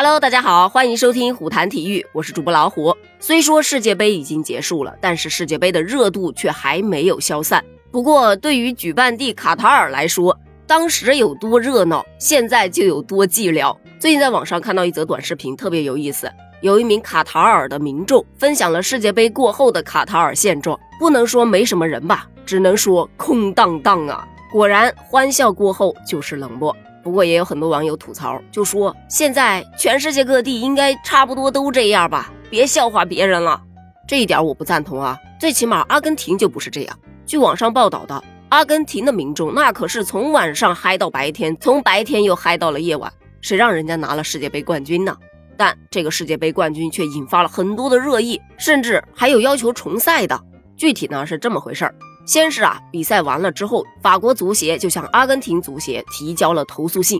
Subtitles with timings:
[0.00, 2.96] Hello，大家好，欢迎收听虎谈体育，我是主播老虎。
[3.18, 7.64] 虽说世界杯已经结束了，但是世界杯的热度却还没有消散。
[7.90, 10.38] 不过，对于举办地卡塔尔来说，
[10.68, 13.76] 当时有多热闹，现在就有多寂寥。
[13.98, 16.30] 最近在网上看到一则短视频，特别有意思。
[16.60, 24.24] 有一名卡塔尔的民众分享了世界杯过后的卡塔尔现状，不能说没什么人吧，只能说空荡荡啊。
[24.52, 26.76] 果然，欢笑过后就是冷漠。
[27.08, 33.58] 不过也有很多网友吐槽，就说现在全世界各地应该差不多都这样吧，别笑话别人了。
[34.06, 36.98] 这一点我不赞同啊，最起码阿根廷就不是这样。
[37.24, 45.16] 据网上报道的，阿根廷的民众那可是从晚上嗨到白天，从白天又嗨到了夜晚，谁让人家拿了世界杯冠军呢？
[45.56, 50.38] 但这个世界杯冠军却引发了很多的热议，甚至还有要求重赛的。
[50.76, 51.94] 具体呢是这么回事儿。
[52.28, 57.18] 先是啊，比赛完了之后，法国足协就向阿根廷足协提交了投诉信，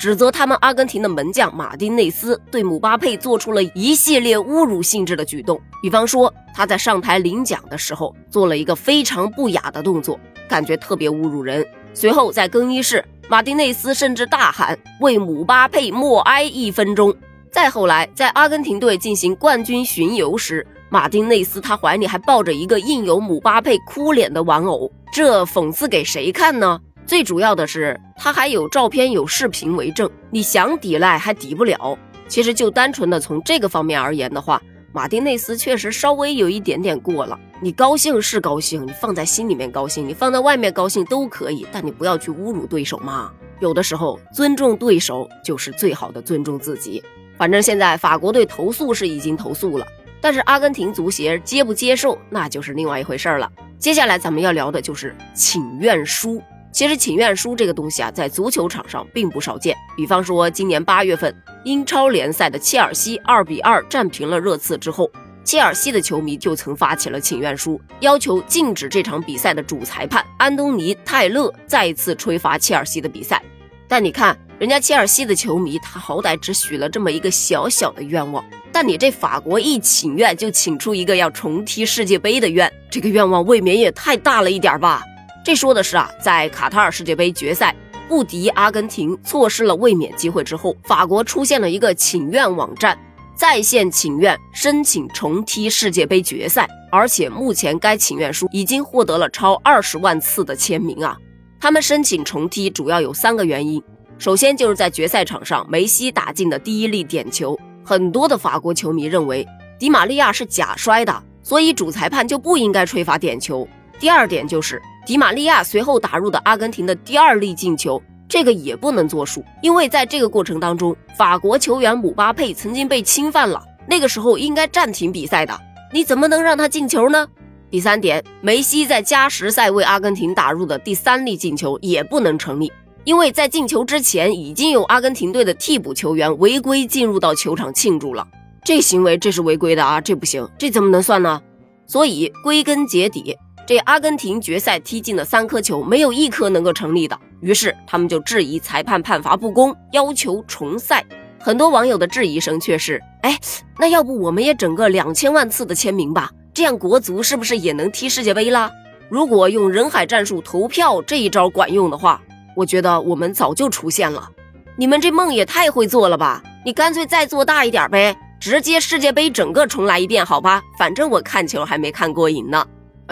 [0.00, 5.60] 指责他们阿根廷的门将马丁内斯对姆巴佩做出了一系列侮辱性质的举动。
[5.80, 11.64] 比方说，他在上台领奖的时候做了一个非常不雅的动作，感觉特别侮辱人。
[11.94, 17.14] 随后在更衣室，马丁内斯甚至大喊为姆巴佩默哀一分钟。
[17.52, 20.66] 再后来，在阿根廷队进行冠军巡游时。
[20.90, 26.80] 马丁内斯他怀里还抱着一个印有姆巴佩哭脸的玩偶，这讽刺给谁看呢？
[27.04, 31.98] 最主要的是他还有照片有视频为证，你想抵赖还抵不了。
[32.26, 37.38] 其实就单纯的从这个方面而言的话，马丁内斯确实稍微有一点点过了。
[37.60, 43.30] 你高兴是高兴，你放在心里面高兴，你放在外面高兴都可以，但你不要去侮辱对手嘛。
[43.60, 47.02] 有的时候尊重对手就是最好的尊重自己。
[47.36, 49.86] 反正现在法国队投诉是已经投诉了。
[50.20, 53.50] 但是阿根廷足协接不接受，那就是另外一回事了。
[53.78, 56.42] 接下来咱们要聊的就是请愿书。
[56.70, 59.76] 其实请愿书这个东西啊，在足球场上并不少见。
[59.96, 65.10] 比方说，今年八月份，英超联赛的切尔西二比二战平了热刺之后，
[65.42, 73.42] 切尔西的球迷就曾发起了请愿书，要求禁止这场比赛的主裁判安东尼泰勒再次吹罚切尔西的比赛。
[73.88, 78.44] 但你看，人家切尔西的球迷，他好歹只许了这么一个小小的愿望。
[78.80, 85.02] 但你这法国一请愿就请出一个要重踢世界杯的愿，这个愿望未免也太大了一点吧？
[85.44, 87.74] 这说的是啊，在卡塔尔世界杯决赛
[88.08, 92.96] 不敌阿根廷，错失了卫冕机会之后，法国出现了一个请愿网站，
[93.36, 101.18] 在线请愿申请重踢世界杯决赛，而且目前该请愿书已经获得了超二十万次的签名啊！
[101.58, 103.82] 他们申请重踢主要有三个原因，
[104.18, 107.58] 首先就是在决赛场上梅西打进的第一粒点球。
[107.88, 113.66] 很多的法国球迷认为迪玛利亚是假摔的，所以主裁判就不应该吹罚点球。
[113.98, 125.58] 第二点就是迪玛利亚随后打入的阿根廷的第二粒进球，这个也不能作数，因为在这个过程当中，法国球员姆巴佩曾经被侵犯了，那个时候应该暂停比赛的，
[125.90, 127.26] 你怎么能让他进球呢？
[127.70, 132.70] 第三点，梅西在加时赛为阿根廷打入的第三粒进球也不能成立。
[133.08, 138.28] 因为在进球之前，已经有阿根廷队的替补球员违规进入到球场庆祝了，
[138.62, 141.40] 这行为这是违规的啊，这不行，这怎么能算呢？
[141.86, 143.34] 所以归根结底，
[143.66, 151.02] 这阿根廷决赛踢进的三颗球没有一颗能够成立的，于是他们就质疑裁判判罚不公，要求重赛。
[151.40, 153.38] 很多网友的质疑声却是：哎，
[153.78, 158.70] 那要不我们也整个两千万次的签名吧，这样国足是不是也能踢世界杯啦？
[159.08, 162.20] 如果用人海战术投票这一招管用的话。
[162.58, 164.30] 我觉得我们早就出现了，
[164.74, 166.42] 你们这梦也太会做了吧！
[166.64, 170.60] 你干脆再做大一点呗，直接世界杯整个重来一遍，好吧？
[170.76, 172.66] 反正我看球还没看过瘾呢。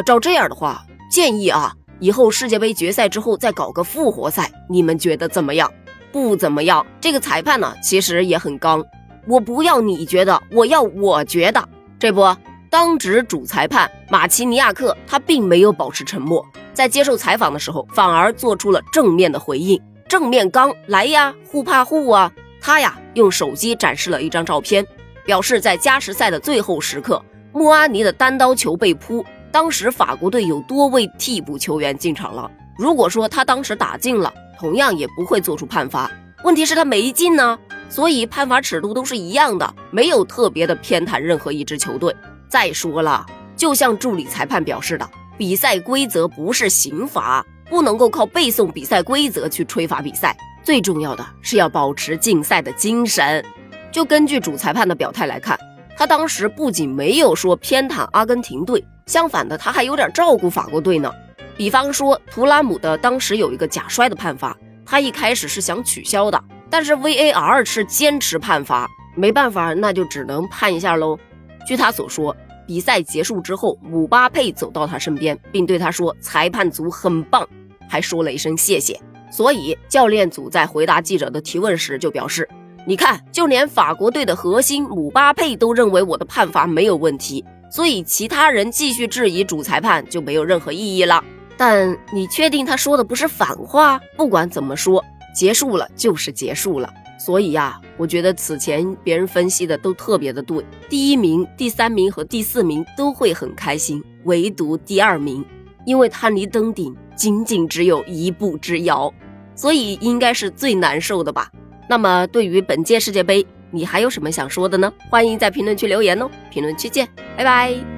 [0.05, 5.73] 照这样的话，建议啊，以后世界杯决赛之后再搞个复活赛，你们觉得怎么样？
[6.11, 6.85] 不怎么样。
[7.01, 8.85] 这个裁判呢，其实也很刚。
[9.29, 11.69] 我不要你觉得，我要我觉得。
[12.01, 12.23] 这不，
[12.71, 16.45] 当值主裁判马奇尼亚克他并没有保持沉默。
[16.75, 22.31] 在接受采访的时候，反而做出了正面的回应，正面刚来呀，互怕互啊。
[22.61, 24.87] 他呀，用手机展示了一张照片，
[25.25, 32.51] 表示在加时赛的最后时刻，穆阿尼的单刀球被扑，当时法国队有多位替补球员进场了。
[32.77, 36.11] 如果说他当时打进了，同样也不会做出判罚。
[36.45, 37.59] 问题是，他没进呢，
[37.89, 42.15] 所以判罚尺度都是一样的，没有特别的偏袒任何一支球队。
[42.49, 43.25] 再说了，
[43.57, 45.09] 就像助理裁判表示的。
[45.39, 50.35] 比赛规则不是刑罚，不能够靠背诵比赛规则去吹罚比赛。
[50.63, 53.45] 最重要的是要保持竞赛的精神。
[53.93, 55.59] 就根据主裁判的表态来看，
[55.97, 61.13] 他当时不仅没有说偏袒阿根廷队，相反的他还有点照顾法国队呢。
[61.57, 68.89] 比方说图拉姆的当时有一个假摔的判罚，他一开始是想取消的，但是 VAR 是坚持判罚。
[69.15, 71.19] 没办法，那就只能判一下喽。
[71.67, 72.35] 据他所说，
[72.67, 77.47] 比赛结束之后，姆巴佩走到他身边，并对他说：“裁判组很棒。”
[77.89, 78.99] 还说了一声谢谢。
[79.31, 82.49] 所以教练组在回答记者的提问时就表示
[82.87, 91.23] ：“你看，就连法国队的核心姆巴佩都认为我的判罚没有问题，所以其他人继续质疑主裁判就没有任何意义了。”
[91.59, 93.99] 但你确定他说的不是反话？
[94.17, 95.03] 不管怎么说，
[95.35, 96.93] 结束了就是结束了。
[97.19, 100.65] 所以呀，我觉得此前别人分析的都特别的对。
[100.89, 105.45] 第一名、第三名和第四名都会很开心，唯独第二名，
[105.85, 109.13] 因为他离登顶仅仅只有一步之遥，
[109.55, 111.51] 所以应该是最难受的吧。
[111.89, 114.93] 那么，对于本届世界杯，你还有什么想说的呢？
[115.11, 116.29] 欢迎在评论区留言哦。
[116.51, 117.96] 评论区见，拜拜。